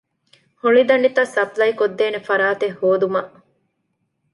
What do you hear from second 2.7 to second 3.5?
ހޯދުމަށް